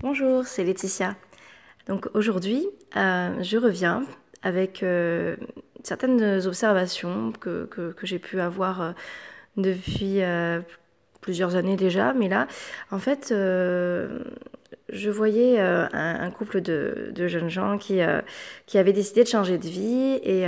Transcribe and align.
Bonjour, 0.00 0.46
c'est 0.46 0.62
Laetitia. 0.62 1.16
Donc 1.88 2.06
aujourd'hui, 2.14 2.68
euh, 2.94 3.42
je 3.42 3.56
reviens 3.56 4.04
avec 4.44 4.84
euh, 4.84 5.34
certaines 5.82 6.46
observations 6.46 7.32
que, 7.32 7.68
j'ai 8.04 8.20
pu 8.20 8.40
avoir 8.40 8.80
euh, 8.80 8.92
depuis 9.56 10.20
plusieurs 11.20 11.56
années 11.56 11.74
déjà. 11.74 12.12
Mais 12.12 12.28
là, 12.28 12.46
en 12.92 13.00
fait, 13.00 13.34
je 14.90 15.10
voyais 15.10 15.58
un, 15.60 16.30
couple 16.30 16.60
de, 16.60 17.12
jeunes 17.28 17.50
gens 17.50 17.78
qui, 17.78 18.00
qui 18.66 18.78
avaient 18.78 18.92
décidé 18.92 19.22
de 19.22 19.28
changer 19.28 19.58
de 19.58 19.66
vie 19.66 20.18
et, 20.22 20.46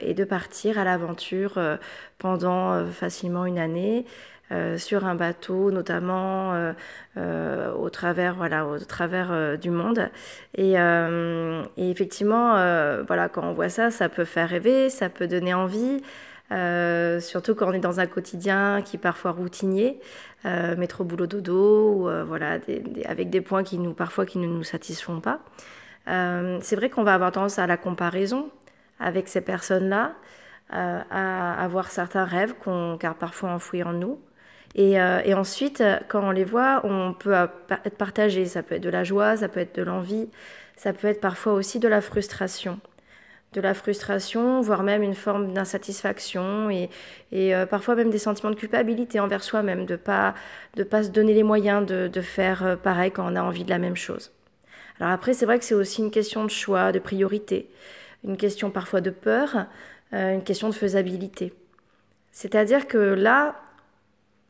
et 0.00 0.14
de 0.14 0.24
partir 0.24 0.78
à 0.78 0.84
l'aventure 0.84 1.58
pendant 2.18 2.86
facilement 2.86 3.46
une 3.46 3.58
année. 3.58 4.06
Euh, 4.52 4.78
sur 4.78 5.06
un 5.06 5.14
bateau, 5.14 5.70
notamment 5.70 6.54
euh, 6.54 6.72
euh, 7.16 7.72
au 7.72 7.88
travers, 7.88 8.34
voilà, 8.34 8.66
au 8.66 8.80
travers 8.80 9.56
du 9.56 9.70
monde. 9.70 10.10
Et, 10.56 10.72
et 10.72 11.90
effectivement, 11.90 12.54
voilà, 13.06 13.28
quand 13.28 13.44
on 13.44 13.52
voit 13.52 13.68
ça, 13.68 13.90
ça 13.90 14.08
peut 14.08 14.24
faire 14.24 14.48
rêver, 14.48 14.90
ça 14.90 15.08
peut 15.08 15.28
donner 15.28 15.54
envie. 15.54 16.02
Surtout 17.20 17.54
quand 17.54 17.68
on 17.68 17.72
est 17.72 17.80
dans 17.80 18.00
un 18.00 18.06
quotidien 18.06 18.82
qui 18.82 18.96
est 18.96 19.00
parfois 19.00 19.32
routinier, 19.32 20.00
métro 20.44 21.04
boulot 21.04 21.26
dodo, 21.26 21.92
ou, 21.92 22.26
voilà, 22.26 22.58
avec 23.06 23.30
des 23.30 23.40
points 23.40 23.62
qui 23.62 23.78
nous 23.78 23.94
parfois 23.94 24.26
qui 24.26 24.38
ne 24.38 24.46
nous 24.46 24.64
satisfont 24.64 25.20
pas. 25.20 25.40
c'est 26.06 26.76
vrai 26.76 26.90
qu'on 26.90 27.04
va 27.04 27.14
avoir 27.14 27.32
tendance 27.32 27.58
à 27.58 27.66
la 27.66 27.76
comparaison 27.76 28.50
avec 28.98 29.28
ces 29.28 29.40
personnes-là, 29.40 30.14
à 30.70 31.62
avoir 31.62 31.90
certains 31.90 32.24
rêves 32.24 32.54
qu'on 32.62 32.96
garde 32.96 33.18
parfois 33.18 33.50
enfouis 33.50 33.82
en 33.82 33.92
nous. 33.92 34.18
Euh, 34.78 35.20
et, 35.24 35.34
ensuite, 35.34 35.82
quand 36.08 36.22
on 36.22 36.30
les 36.30 36.44
voit, 36.44 36.80
on 36.84 37.12
peut 37.12 37.34
être 37.84 37.96
partagé. 37.96 38.46
Ça 38.46 38.62
peut 38.62 38.76
être 38.76 38.82
de 38.82 38.90
la 38.90 39.04
joie, 39.04 39.36
ça 39.36 39.48
peut 39.48 39.60
être 39.60 39.74
de 39.74 39.82
l'envie, 39.82 40.28
ça 40.76 40.92
peut 40.92 41.08
être 41.08 41.20
parfois 41.20 41.54
aussi 41.54 41.78
de 41.78 41.88
la 41.88 42.00
frustration. 42.00 42.80
De 43.52 43.60
la 43.60 43.74
frustration, 43.74 44.60
voire 44.60 44.84
même 44.84 45.02
une 45.02 45.14
forme 45.14 45.52
d'insatisfaction 45.52 46.70
et, 46.70 46.88
euh, 47.32 47.66
parfois 47.66 47.96
même 47.96 48.10
des 48.10 48.18
sentiments 48.18 48.50
de 48.50 48.56
culpabilité 48.56 49.18
envers 49.18 49.42
soi-même, 49.42 49.86
de 49.86 49.94
ne 49.94 49.96
pas, 49.96 50.34
de 50.76 50.84
pas 50.84 51.02
se 51.02 51.08
donner 51.08 51.34
les 51.34 51.42
moyens 51.42 51.84
de, 51.84 52.20
faire 52.20 52.64
euh, 52.64 52.76
pareil 52.76 53.10
quand 53.10 53.30
on 53.30 53.34
a 53.34 53.42
envie 53.42 53.64
de 53.64 53.70
la 53.70 53.78
même 53.78 53.96
chose. 53.96 54.30
Alors 55.00 55.12
après, 55.12 55.34
c'est 55.34 55.46
vrai 55.46 55.58
que 55.58 55.64
c'est 55.64 55.74
aussi 55.74 56.00
une 56.00 56.12
question 56.12 56.44
de 56.44 56.50
choix, 56.50 56.92
de 56.92 57.00
priorité, 57.00 57.68
une 58.22 58.36
question 58.36 58.70
parfois 58.70 59.00
de 59.00 59.10
peur, 59.10 59.66
une 60.12 60.42
question 60.42 60.68
de 60.68 60.74
faisabilité. 60.74 61.54
C'est-à-dire 62.32 62.86
que 62.86 62.98
là, 62.98 63.56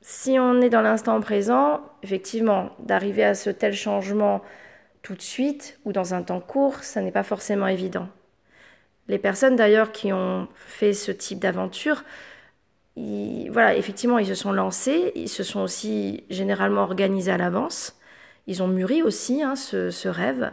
si 0.03 0.39
on 0.39 0.61
est 0.61 0.71
dans 0.71 0.81
l'instant 0.81 1.21
présent, 1.21 1.81
effectivement, 2.03 2.71
d'arriver 2.81 3.25
à 3.25 3.35
ce 3.35 3.51
tel 3.51 3.75
changement 3.75 4.43
tout 5.03 5.15
de 5.15 5.23
suite 5.23 5.79
ou 5.85 5.93
dans 5.93 6.15
un 6.15 6.23
temps 6.23 6.41
court, 6.41 6.83
ça 6.83 7.01
n'est 7.01 7.13
pas 7.13 7.23
forcément 7.23 7.67
évident. 7.67 8.09
Les 9.11 9.19
personnes 9.19 9.57
d'ailleurs 9.57 9.91
qui 9.91 10.13
ont 10.13 10.47
fait 10.55 10.93
ce 10.93 11.11
type 11.11 11.41
d'aventure, 11.41 12.05
voilà, 12.97 13.77
effectivement, 13.77 14.21
ils 14.21 14.27
se 14.29 14.37
sont 14.37 14.53
lancés, 14.53 15.11
ils 15.17 15.29
se 15.29 15.43
sont 15.43 15.63
aussi 15.63 16.23
généralement 16.31 16.83
organisés 16.83 17.33
à 17.33 17.37
l'avance, 17.37 17.99
ils 18.47 18.63
ont 18.63 18.69
mûri 18.69 19.03
aussi 19.03 19.43
hein, 19.43 19.57
ce, 19.57 20.07
rêve. 20.07 20.53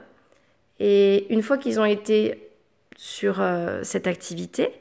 Et 0.80 1.32
une 1.32 1.44
fois 1.44 1.60
qu'ils 1.60 1.80
ont 1.80 1.86
été 1.86 2.50
sur 2.96 3.42
euh, 3.42 3.82
cette 3.84 4.08
activité, 4.08 4.74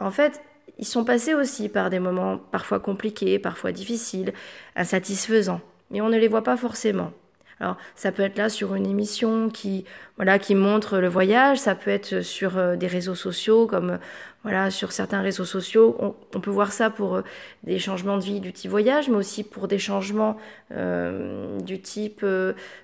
en 0.00 0.10
fait, 0.10 0.42
ils 0.76 0.84
sont 0.84 1.04
passés 1.04 1.34
aussi 1.34 1.68
par 1.68 1.90
des 1.90 2.00
moments 2.00 2.38
parfois 2.38 2.80
compliqués, 2.80 3.38
parfois 3.38 3.70
difficiles, 3.70 4.32
insatisfaisants, 4.74 5.60
mais 5.92 6.00
on 6.00 6.08
ne 6.08 6.18
les 6.18 6.26
voit 6.26 6.42
pas 6.42 6.56
forcément. 6.56 7.12
Alors, 7.60 7.76
ça 7.94 8.10
peut 8.12 8.22
être 8.22 8.36
là 8.36 8.48
sur 8.48 8.74
une 8.74 8.86
émission 8.86 9.48
qui, 9.48 9.84
voilà, 10.16 10.38
qui 10.38 10.54
montre 10.54 10.98
le 10.98 11.08
voyage, 11.08 11.58
ça 11.58 11.74
peut 11.74 11.90
être 11.90 12.22
sur 12.22 12.58
euh, 12.58 12.76
des 12.76 12.86
réseaux 12.86 13.14
sociaux, 13.14 13.66
comme 13.66 13.98
voilà, 14.42 14.70
sur 14.70 14.92
certains 14.92 15.20
réseaux 15.20 15.44
sociaux. 15.44 15.96
On, 16.00 16.40
peut 16.40 16.50
voir 16.50 16.72
ça 16.72 16.90
pour 16.90 17.16
euh, 17.16 17.22
des 17.62 17.78
changements 17.78 18.18
de 18.18 18.24
vie 18.24 18.40
du 18.40 18.52
type 18.52 18.70
voyage, 18.70 19.08
mais 19.08 19.16
aussi 19.16 19.44
pour 19.44 19.68
des 19.68 19.78
changements 19.78 20.36
euh, 20.72 21.58
du 21.60 21.80
type 21.80 22.26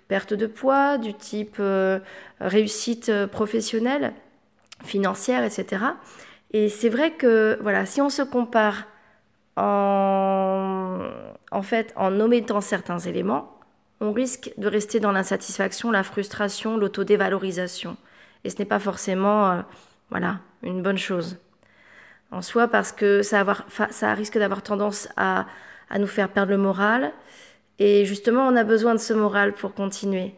perte 0.08 0.34
de 0.34 0.46
poids, 0.46 0.98
du 0.98 1.14
type 1.14 1.60
réussite 2.40 3.12
professionnelle, 3.26 4.12
financière, 4.84 5.44
etc. 5.44 5.84
Et 6.52 6.68
c'est 6.68 6.88
vrai 6.88 7.12
que 7.12 7.58
voilà, 7.60 7.86
si 7.86 8.00
on 8.00 8.08
se 8.08 8.22
compare 8.22 8.86
en, 9.56 11.00
en 11.50 11.62
fait 11.62 11.92
en 11.96 12.18
omettant 12.20 12.60
certains 12.60 12.98
éléments, 12.98 13.59
on 14.00 14.12
risque 14.12 14.52
de 14.56 14.66
rester 14.66 14.98
dans 14.98 15.12
l'insatisfaction, 15.12 15.90
la 15.90 16.02
frustration, 16.02 16.76
l'autodévalorisation. 16.76 17.96
Et 18.44 18.50
ce 18.50 18.58
n'est 18.58 18.64
pas 18.64 18.78
forcément 18.78 19.50
euh, 19.50 19.62
voilà, 20.10 20.40
une 20.62 20.82
bonne 20.82 20.98
chose 20.98 21.38
en 22.30 22.42
soi 22.42 22.68
parce 22.68 22.92
que 22.92 23.22
ça, 23.22 23.44
risque 24.14 24.38
d'avoir 24.38 24.62
tendance 24.62 25.08
à, 25.16 25.46
à 25.90 25.98
nous 25.98 26.06
faire 26.06 26.28
perdre 26.28 26.52
le 26.52 26.58
moral. 26.58 27.12
Et 27.78 28.04
justement, 28.04 28.46
on 28.46 28.56
a 28.56 28.64
besoin 28.64 28.94
de 28.94 29.00
ce 29.00 29.12
moral 29.12 29.52
pour 29.52 29.74
continuer. 29.74 30.34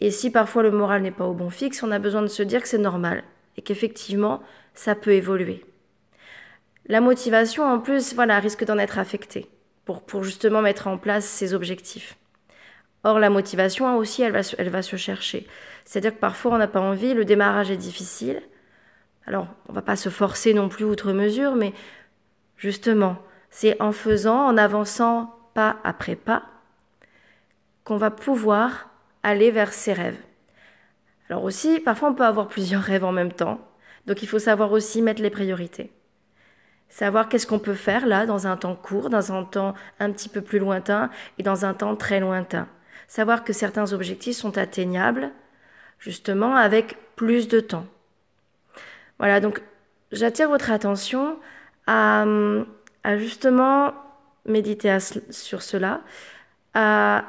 Et 0.00 0.10
si 0.10 0.30
parfois 0.30 0.62
le 0.62 0.70
moral 0.70 1.02
n'est 1.02 1.10
pas 1.12 1.26
au 1.26 1.34
bon 1.34 1.50
fixe, 1.50 1.82
on 1.82 1.92
a 1.92 1.98
besoin 1.98 2.22
de 2.22 2.26
se 2.26 2.42
dire 2.42 2.60
que 2.60 2.68
c'est 2.68 2.78
normal 2.78 3.22
et 3.56 3.62
qu'effectivement, 3.62 4.42
ça 4.74 4.94
peut 4.94 5.12
évoluer. 5.12 5.64
La 6.86 7.00
motivation, 7.00 7.64
en 7.64 7.78
plus, 7.78 8.14
voilà, 8.14 8.40
risque 8.40 8.64
d'en 8.64 8.78
être 8.78 8.98
affectée 8.98 9.48
pour, 9.84 10.02
pour 10.02 10.24
justement 10.24 10.60
mettre 10.60 10.88
en 10.88 10.98
place 10.98 11.24
ses 11.24 11.54
objectifs. 11.54 12.16
Or, 13.04 13.18
la 13.18 13.30
motivation 13.30 13.96
aussi, 13.96 14.22
elle 14.22 14.32
va, 14.32 14.40
elle 14.58 14.68
va 14.68 14.82
se 14.82 14.96
chercher. 14.96 15.46
C'est-à-dire 15.84 16.14
que 16.14 16.20
parfois, 16.20 16.52
on 16.52 16.58
n'a 16.58 16.68
pas 16.68 16.80
envie, 16.80 17.14
le 17.14 17.24
démarrage 17.24 17.70
est 17.70 17.76
difficile. 17.76 18.42
Alors, 19.26 19.46
on 19.68 19.72
ne 19.72 19.74
va 19.74 19.82
pas 19.82 19.96
se 19.96 20.08
forcer 20.08 20.54
non 20.54 20.68
plus 20.68 20.84
outre 20.84 21.12
mesure, 21.12 21.54
mais 21.54 21.72
justement, 22.56 23.16
c'est 23.50 23.80
en 23.82 23.92
faisant, 23.92 24.46
en 24.46 24.56
avançant 24.56 25.34
pas 25.54 25.76
après 25.84 26.16
pas, 26.16 26.44
qu'on 27.84 27.96
va 27.96 28.10
pouvoir 28.10 28.90
aller 29.22 29.50
vers 29.50 29.72
ses 29.72 29.92
rêves. 29.92 30.18
Alors 31.28 31.44
aussi, 31.44 31.80
parfois, 31.80 32.10
on 32.10 32.14
peut 32.14 32.24
avoir 32.24 32.48
plusieurs 32.48 32.82
rêves 32.82 33.04
en 33.04 33.12
même 33.12 33.32
temps. 33.32 33.60
Donc 34.06 34.22
il 34.22 34.28
faut 34.28 34.38
savoir 34.38 34.72
aussi 34.72 35.02
mettre 35.02 35.22
les 35.22 35.30
priorités. 35.30 35.92
Savoir 36.88 37.28
qu'est-ce 37.28 37.46
qu'on 37.46 37.58
peut 37.58 37.74
faire 37.74 38.06
là 38.06 38.26
dans 38.26 38.46
un 38.46 38.56
temps 38.56 38.74
court, 38.74 39.08
dans 39.08 39.32
un 39.32 39.44
temps 39.44 39.74
un 39.98 40.10
petit 40.10 40.28
peu 40.28 40.42
plus 40.42 40.58
lointain 40.58 41.08
et 41.38 41.42
dans 41.42 41.64
un 41.64 41.72
temps 41.72 41.96
très 41.96 42.20
lointain. 42.20 42.68
Savoir 43.08 43.44
que 43.44 43.52
certains 43.52 43.92
objectifs 43.92 44.36
sont 44.36 44.58
atteignables 44.58 45.30
justement 45.98 46.56
avec 46.56 46.96
plus 47.16 47.48
de 47.48 47.60
temps. 47.60 47.86
Voilà, 49.18 49.40
donc 49.40 49.62
j'attire 50.10 50.48
votre 50.48 50.70
attention 50.70 51.38
à, 51.86 52.24
justement 53.16 53.94
méditer 54.44 54.98
sur 55.30 55.62
cela, 55.62 56.00
à, 56.74 57.24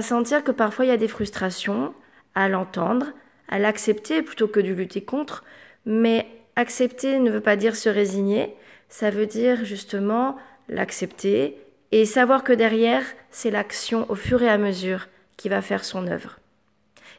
sentir 0.00 0.42
que 0.42 0.52
parfois 0.52 0.86
il 0.86 0.88
y 0.88 0.92
a 0.92 0.96
des 0.96 1.08
frustrations, 1.08 1.94
à 2.34 2.48
l'entendre, 2.48 3.08
à 3.48 3.58
l'accepter 3.58 4.22
plutôt 4.22 4.48
que 4.48 4.60
de 4.60 4.72
lutter 4.72 5.02
contre, 5.02 5.44
mais 5.84 6.26
accepter 6.56 7.18
ne 7.18 7.30
veut 7.30 7.40
pas 7.40 7.56
dire 7.56 7.76
se 7.76 7.88
résigner, 7.88 8.54
ça 8.88 9.10
veut 9.10 9.26
dire 9.26 9.64
justement 9.64 10.36
l'accepter 10.68 11.58
et 11.92 12.04
savoir 12.04 12.44
que 12.44 12.52
derrière, 12.52 13.02
c'est 13.30 13.50
l'action 13.50 14.10
au 14.10 14.14
fur 14.14 14.42
et 14.42 14.48
à 14.48 14.58
mesure 14.58 15.08
qui 15.36 15.48
va 15.48 15.62
faire 15.62 15.84
son 15.84 16.06
œuvre. 16.06 16.38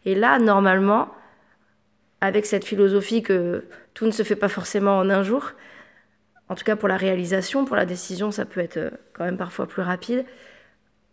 Et 0.05 0.15
là, 0.15 0.39
normalement, 0.39 1.09
avec 2.21 2.45
cette 2.45 2.65
philosophie 2.65 3.23
que 3.23 3.65
tout 3.93 4.05
ne 4.05 4.11
se 4.11 4.23
fait 4.23 4.35
pas 4.35 4.49
forcément 4.49 4.97
en 4.97 5.09
un 5.09 5.23
jour, 5.23 5.51
en 6.49 6.55
tout 6.55 6.63
cas 6.63 6.75
pour 6.75 6.87
la 6.87 6.97
réalisation, 6.97 7.65
pour 7.65 7.75
la 7.75 7.85
décision, 7.85 8.31
ça 8.31 8.45
peut 8.45 8.59
être 8.59 8.77
euh, 8.77 8.89
quand 9.13 9.23
même 9.23 9.37
parfois 9.37 9.67
plus 9.67 9.81
rapide. 9.81 10.25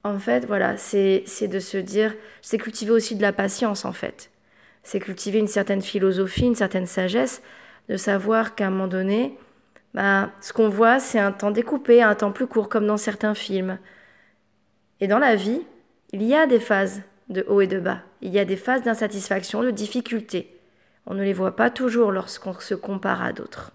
En 0.05 0.19
fait, 0.19 0.47
voilà, 0.47 0.77
c'est 0.77 1.25
de 1.43 1.59
se 1.59 1.79
dire, 1.79 2.15
c'est 2.41 2.59
cultiver 2.59 2.93
aussi 2.93 3.17
de 3.17 3.23
la 3.23 3.33
patience 3.33 3.85
en 3.85 3.93
fait 3.93 4.31
c'est 4.87 5.01
cultiver 5.01 5.41
une 5.41 5.49
certaine 5.49 5.83
philosophie, 5.83 6.45
une 6.45 6.55
certaine 6.55 6.87
sagesse, 6.87 7.43
de 7.89 7.97
savoir 7.97 8.55
qu'à 8.55 8.69
un 8.69 8.71
moment 8.71 8.87
donné, 8.87 9.37
bah, 9.97 10.31
ce 10.41 10.53
qu'on 10.53 10.69
voit, 10.69 11.01
c'est 11.01 11.19
un 11.19 11.33
temps 11.33 11.51
découpé, 11.51 12.03
un 12.03 12.15
temps 12.15 12.31
plus 12.31 12.47
court, 12.47 12.69
comme 12.69 12.87
dans 12.87 12.97
certains 12.97 13.35
films. 13.35 13.79
Et 15.01 15.09
dans 15.09 15.19
la 15.19 15.35
vie, 15.35 15.63
il 16.13 16.23
y 16.23 16.35
a 16.35 16.47
des 16.47 16.61
phases 16.61 17.03
de 17.29 17.45
haut 17.49 17.61
et 17.61 17.67
de 17.67 17.81
bas. 17.81 18.03
Il 18.23 18.33
y 18.33 18.39
a 18.39 18.45
des 18.45 18.57
phases 18.57 18.83
d'insatisfaction, 18.83 19.63
de 19.63 19.73
difficulté. 19.73 20.55
On 21.07 21.15
ne 21.15 21.25
les 21.25 21.33
voit 21.33 21.57
pas 21.57 21.71
toujours 21.71 22.13
lorsqu'on 22.13 22.55
se 22.61 22.75
compare 22.75 23.23
à 23.23 23.33
d'autres. 23.33 23.73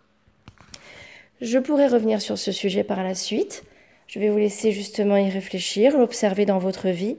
Je 1.41 1.59
pourrais 1.59 1.87
revenir 1.87 2.21
sur 2.21 2.37
ce 2.37 2.53
sujet 2.53 2.85
par 2.85 3.03
la 3.03 3.15
suite. 3.15 3.63
Je 4.07 4.19
vais 4.19 4.29
vous 4.29 4.37
laisser 4.37 4.71
justement 4.71 5.17
y 5.17 5.29
réfléchir, 5.29 5.97
l'observer 5.97 6.45
dans 6.45 6.59
votre 6.59 6.87
vie. 6.87 7.17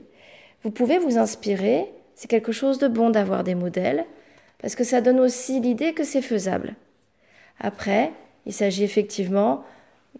Vous 0.63 0.71
pouvez 0.71 0.97
vous 0.97 1.19
inspirer 1.19 1.87
c'est 2.15 2.29
quelque 2.29 2.51
chose 2.51 2.77
de 2.77 2.87
bon 2.87 3.09
d'avoir 3.09 3.43
des 3.43 3.55
modèles, 3.55 4.05
parce 4.59 4.75
que 4.75 4.83
ça 4.83 5.01
donne 5.01 5.19
aussi 5.19 5.59
l'idée 5.59 5.93
que 5.93 6.03
c'est 6.03 6.21
faisable. 6.21 6.75
Après, 7.59 8.11
il 8.45 8.53
s'agit 8.53 8.83
effectivement 8.83 9.63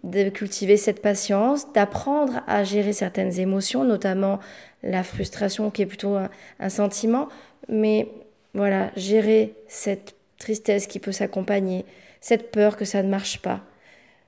de 0.02 0.28
cultiver 0.28 0.76
cette 0.76 1.00
patience, 1.00 1.72
d'apprendre 1.72 2.42
à 2.46 2.64
gérer 2.64 2.92
certaines 2.92 3.38
émotions, 3.38 3.84
notamment 3.84 4.40
la 4.82 5.02
frustration 5.02 5.70
qui 5.70 5.82
est 5.82 5.86
plutôt 5.86 6.16
un, 6.58 6.68
sentiment, 6.68 7.28
mais 7.68 8.08
voilà, 8.54 8.90
gérer 8.96 9.54
cette 9.68 10.14
tristesse 10.38 10.86
qui 10.86 10.98
peut 10.98 11.12
s'accompagner, 11.12 11.84
cette 12.20 12.50
peur 12.50 12.76
que 12.76 12.84
ça 12.84 13.02
ne 13.02 13.08
marche 13.08 13.40
pas, 13.40 13.60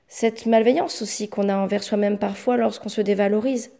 cette 0.08 0.46
malveillance 0.46 1.02
aussi 1.02 1.28
qu'on 1.28 1.48
a 1.48 1.56
envers 1.56 1.82
soi-même 1.82 2.18
parfois 2.18 2.56
lorsqu'on 2.56 2.88
se 2.88 3.00
dévalorise. 3.00 3.72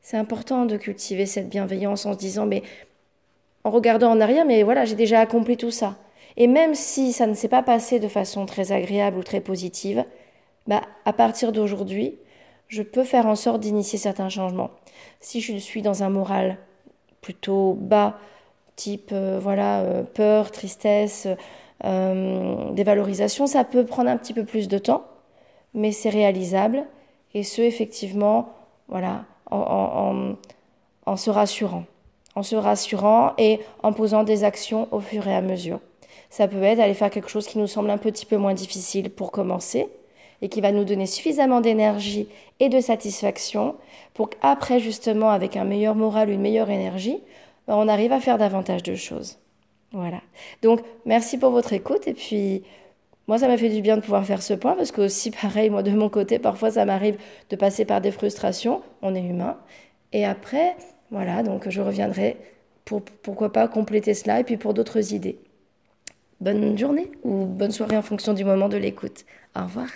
C'est 0.00 0.16
important 0.16 0.66
de 0.66 0.76
cultiver 0.76 1.26
cette 1.26 1.48
bienveillance 1.48 2.06
en 2.06 2.12
se 2.12 2.18
disant 2.18 2.46
mais 2.46 2.62
en 3.64 3.70
regardant 3.70 4.12
en 4.12 4.20
arrière 4.20 4.44
mais 4.44 4.62
voilà, 4.62 4.84
j'ai 4.84 4.94
déjà 4.94 5.20
accompli 5.20 5.56
tout 5.56 5.70
ça. 5.70 5.96
Et 6.36 6.46
même 6.46 6.74
si 6.74 7.12
ça 7.12 7.26
ne 7.26 7.34
s'est 7.34 7.48
pas 7.48 7.62
passé 7.62 8.00
de 8.00 8.08
façon 8.08 8.46
très 8.46 8.72
agréable 8.72 9.18
ou 9.18 9.22
très 9.22 9.40
positive, 9.40 10.04
bah, 10.66 10.82
à 11.04 11.12
partir 11.12 11.52
d'aujourd'hui, 11.52 12.18
je 12.68 12.82
peux 12.82 13.04
faire 13.04 13.26
en 13.26 13.36
sorte 13.36 13.60
d'initier 13.60 13.98
certains 13.98 14.28
changements. 14.28 14.70
Si 15.20 15.40
je 15.40 15.56
suis 15.56 15.82
dans 15.82 16.02
un 16.02 16.10
moral 16.10 16.58
plutôt 17.20 17.74
bas, 17.74 18.18
type 18.76 19.10
euh, 19.12 19.38
voilà 19.40 19.80
euh, 19.80 20.02
peur, 20.02 20.50
tristesse, 20.50 21.28
euh, 21.84 22.70
dévalorisation, 22.72 23.46
ça 23.46 23.64
peut 23.64 23.84
prendre 23.84 24.10
un 24.10 24.16
petit 24.16 24.32
peu 24.32 24.44
plus 24.44 24.68
de 24.68 24.78
temps, 24.78 25.04
mais 25.74 25.92
c'est 25.92 26.10
réalisable 26.10 26.84
et 27.34 27.42
ce 27.42 27.62
effectivement 27.62 28.48
voilà 28.88 29.24
en, 29.50 30.34
en 31.06 31.16
se 31.16 31.30
rassurant, 31.30 31.84
en 32.34 32.42
se 32.42 32.56
rassurant 32.56 33.34
et 33.38 33.60
en 33.82 33.92
posant 33.92 34.24
des 34.24 34.42
actions 34.44 34.88
au 34.90 35.00
fur 35.00 35.28
et 35.28 35.34
à 35.34 35.42
mesure. 35.42 35.80
Ça 36.30 36.48
peut 36.48 36.62
être 36.62 36.78
d'aller 36.78 36.94
faire 36.94 37.10
quelque 37.10 37.30
chose 37.30 37.46
qui 37.46 37.58
nous 37.58 37.66
semble 37.66 37.90
un 37.90 37.98
petit 37.98 38.26
peu 38.26 38.36
moins 38.36 38.54
difficile 38.54 39.10
pour 39.10 39.30
commencer, 39.30 39.88
et 40.44 40.48
qui 40.48 40.60
va 40.60 40.72
nous 40.72 40.84
donner 40.84 41.06
suffisamment 41.06 41.62
d'énergie 41.62 42.28
et 42.60 42.68
de 42.68 42.80
satisfaction 42.80 43.76
pour 44.12 44.28
qu'après, 44.28 44.78
justement, 44.78 45.30
avec 45.30 45.56
un 45.56 45.64
meilleur 45.64 45.94
moral, 45.94 46.28
une 46.28 46.42
meilleure 46.42 46.68
énergie, 46.70 47.18
ben, 47.66 47.76
on 47.76 47.88
arrive 47.88 48.12
à 48.12 48.20
faire 48.20 48.36
davantage 48.36 48.82
de 48.82 48.94
choses. 48.94 49.38
Voilà. 49.92 50.20
Donc, 50.60 50.80
merci 51.06 51.38
pour 51.38 51.50
votre 51.50 51.72
écoute. 51.72 52.06
Et 52.06 52.14
puis, 52.14 52.62
moi, 53.26 53.38
ça 53.38 53.48
m'a 53.48 53.56
fait 53.56 53.70
du 53.70 53.80
bien 53.80 53.96
de 53.96 54.02
pouvoir 54.02 54.24
faire 54.26 54.42
ce 54.42 54.52
point 54.52 54.74
parce 54.74 54.92
que 54.92 55.02
aussi, 55.02 55.30
pareil, 55.42 55.70
moi, 55.70 55.82
de 55.82 55.92
mon 55.92 56.10
côté, 56.10 56.38
parfois, 56.38 56.72
ça 56.72 56.84
m'arrive 56.84 57.16
de 57.48 57.56
passer 57.56 57.84
par 57.84 58.00
des 58.00 58.10
frustrations. 58.10 58.82
On 59.02 59.14
est 59.14 59.22
humain. 59.22 59.56
Et 60.12 60.24
après, 60.26 60.76
voilà, 61.10 61.42
donc 61.42 61.68
je 61.70 61.80
reviendrai 61.80 62.36
pour, 62.84 63.02
pourquoi 63.02 63.52
pas, 63.52 63.66
compléter 63.66 64.14
cela 64.14 64.40
et 64.40 64.44
puis 64.44 64.58
pour 64.58 64.74
d'autres 64.74 65.14
idées. 65.14 65.38
Bonne 66.44 66.76
journée 66.76 67.10
ou 67.22 67.46
bonne 67.46 67.70
soirée 67.70 67.96
en 67.96 68.02
fonction 68.02 68.34
du 68.34 68.44
moment 68.44 68.68
de 68.68 68.76
l'écoute. 68.76 69.24
Au 69.56 69.62
revoir. 69.62 69.88